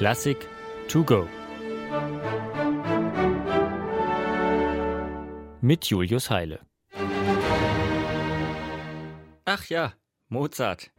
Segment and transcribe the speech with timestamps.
[0.00, 0.48] Klassik
[0.88, 1.28] to go.
[5.60, 6.60] Mit Julius Heile.
[9.44, 9.92] Ach ja,
[10.30, 10.90] Mozart.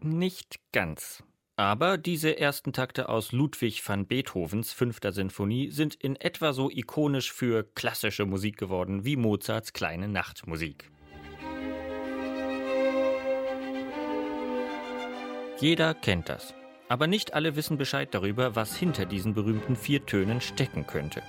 [0.00, 1.22] Nicht ganz.
[1.56, 7.30] Aber diese ersten Takte aus Ludwig van Beethovens fünfter Sinfonie sind in etwa so ikonisch
[7.30, 10.90] für klassische Musik geworden wie Mozarts kleine Nachtmusik.
[15.58, 16.54] Jeder kennt das.
[16.88, 21.22] Aber nicht alle wissen Bescheid darüber, was hinter diesen berühmten vier Tönen stecken könnte.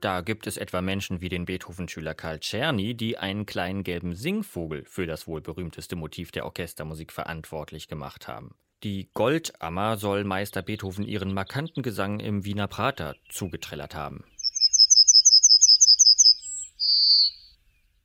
[0.00, 4.84] Da gibt es etwa Menschen wie den Beethoven-Schüler Karl Czerny, die einen kleinen gelben Singvogel
[4.84, 8.54] für das wohl berühmteste Motiv der Orchestermusik verantwortlich gemacht haben.
[8.82, 14.24] Die Goldammer soll Meister Beethoven ihren markanten Gesang im Wiener Prater zugetrellert haben.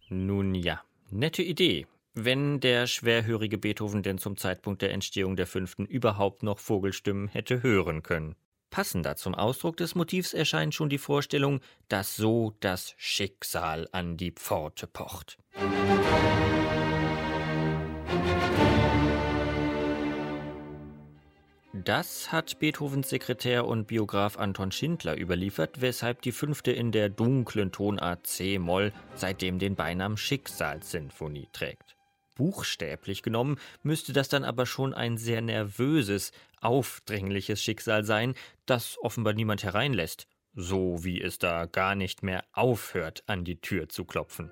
[0.08, 5.86] Nun ja, nette Idee, wenn der schwerhörige Beethoven denn zum Zeitpunkt der Entstehung der fünften
[5.86, 8.36] überhaupt noch Vogelstimmen hätte hören können.
[8.70, 14.32] Passender zum Ausdruck des Motivs erscheint schon die Vorstellung, dass so das Schicksal an die
[14.32, 15.38] Pforte pocht.
[21.74, 27.72] Das hat Beethovens Sekretär und Biograf Anton Schindler überliefert, weshalb die fünfte in der dunklen
[27.72, 31.96] Tonart C-Moll seitdem den Beinamen Schicksalssinfonie trägt.
[32.42, 38.34] Buchstäblich genommen müsste das dann aber schon ein sehr nervöses, aufdringliches Schicksal sein,
[38.66, 40.26] das offenbar niemand hereinlässt,
[40.56, 44.50] so wie es da gar nicht mehr aufhört, an die Tür zu klopfen.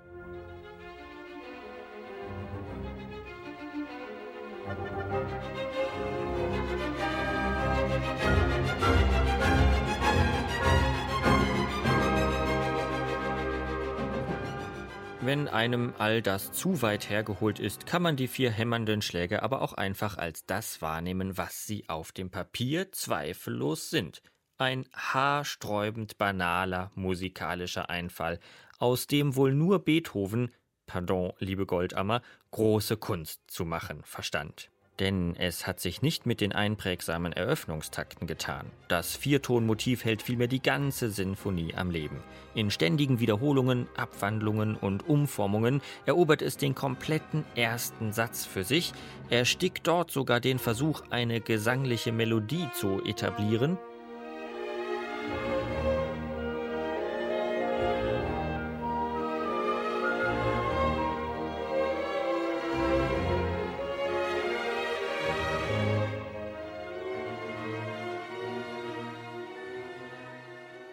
[15.29, 19.61] Wenn einem all das zu weit hergeholt ist, kann man die vier hämmernden Schläge aber
[19.61, 24.23] auch einfach als das wahrnehmen, was sie auf dem Papier zweifellos sind.
[24.57, 28.39] Ein haarsträubend banaler musikalischer Einfall,
[28.79, 30.51] aus dem wohl nur Beethoven,
[30.87, 34.71] pardon, liebe Goldammer, große Kunst zu machen verstand.
[34.99, 38.65] Denn es hat sich nicht mit den einprägsamen Eröffnungstakten getan.
[38.89, 42.21] Das Viertonmotiv hält vielmehr die ganze Sinfonie am Leben.
[42.53, 48.91] In ständigen Wiederholungen, Abwandlungen und Umformungen erobert es den kompletten ersten Satz für sich,
[49.29, 53.77] erstickt dort sogar den Versuch, eine gesangliche Melodie zu etablieren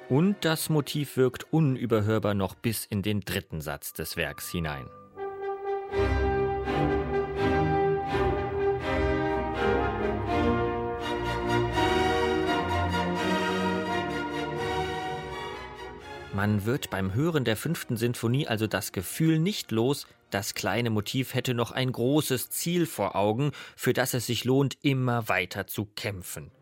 [0.09, 4.89] Und das Motiv wirkt unüberhörbar noch bis in den dritten Satz des Werks hinein.
[16.33, 21.35] Man wird beim Hören der fünften Sinfonie also das Gefühl nicht los, das kleine Motiv
[21.35, 25.87] hätte noch ein großes Ziel vor Augen, für das es sich lohnt, immer weiter zu
[25.87, 26.53] kämpfen.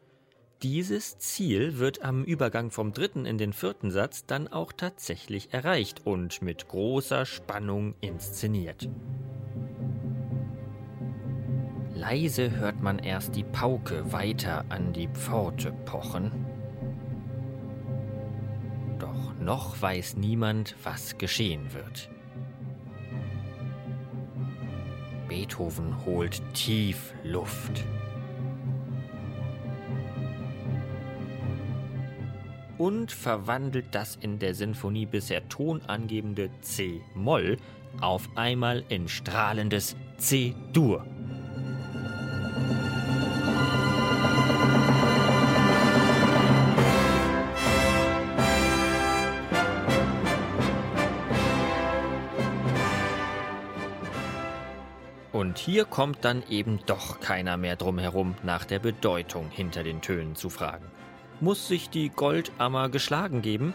[0.64, 6.06] Dieses Ziel wird am Übergang vom dritten in den vierten Satz dann auch tatsächlich erreicht
[6.06, 8.88] und mit großer Spannung inszeniert.
[11.94, 16.32] Leise hört man erst die Pauke weiter an die Pforte pochen.
[18.98, 22.08] Doch noch weiß niemand, was geschehen wird.
[25.28, 27.84] Beethoven holt tief Luft.
[32.78, 37.58] Und verwandelt das in der Sinfonie bisher tonangebende C-Moll
[38.00, 41.04] auf einmal in strahlendes C-Dur.
[55.32, 60.00] Und hier kommt dann eben doch keiner mehr drum herum, nach der Bedeutung hinter den
[60.00, 60.86] Tönen zu fragen.
[61.44, 63.74] Muss sich die Goldammer geschlagen geben?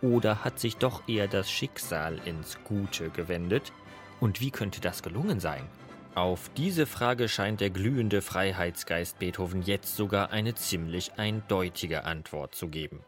[0.00, 3.74] Oder hat sich doch eher das Schicksal ins Gute gewendet?
[4.20, 5.68] Und wie könnte das gelungen sein?
[6.14, 12.68] Auf diese Frage scheint der glühende Freiheitsgeist Beethoven jetzt sogar eine ziemlich eindeutige Antwort zu
[12.68, 13.00] geben.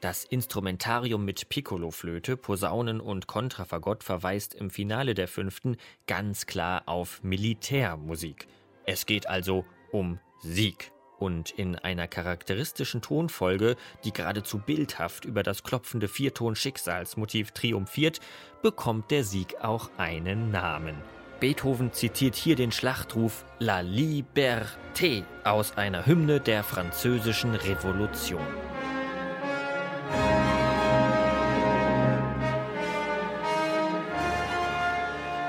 [0.00, 5.76] Das Instrumentarium mit Piccoloflöte, Posaunen und Kontrafagott verweist im Finale der fünften
[6.06, 8.46] ganz klar auf Militärmusik.
[8.84, 15.62] Es geht also um Sieg und in einer charakteristischen Tonfolge, die geradezu bildhaft über das
[15.62, 18.20] klopfende Vierton-Schicksalsmotiv triumphiert,
[18.62, 20.96] bekommt der Sieg auch einen Namen.
[21.40, 28.46] Beethoven zitiert hier den Schlachtruf La Liberté aus einer Hymne der französischen Revolution.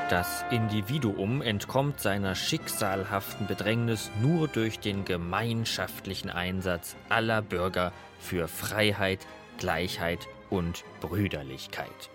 [0.09, 9.27] Das Individuum entkommt seiner schicksalhaften Bedrängnis nur durch den gemeinschaftlichen Einsatz aller Bürger für Freiheit,
[9.57, 12.09] Gleichheit und Brüderlichkeit.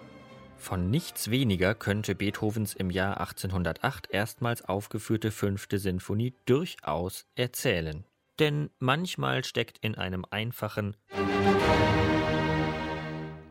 [0.56, 8.06] Von nichts weniger könnte Beethovens im Jahr 1808 erstmals aufgeführte fünfte Sinfonie durchaus erzählen.
[8.38, 10.96] Denn manchmal steckt in einem einfachen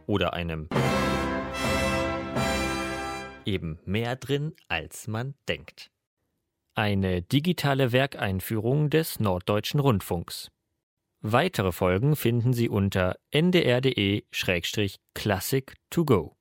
[0.07, 0.67] oder einem
[3.45, 5.91] eben mehr drin, als man denkt.
[6.73, 10.49] Eine digitale Werkeinführung des Norddeutschen Rundfunks.
[11.21, 16.35] Weitere Folgen finden Sie unter ndr.de-classic to go.